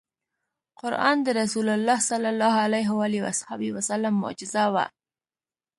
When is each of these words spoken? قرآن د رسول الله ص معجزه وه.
قرآن 0.81 1.17
د 1.25 1.27
رسول 1.41 1.67
الله 1.75 1.97
ص 3.87 3.91
معجزه 4.21 4.65
وه. 4.73 4.85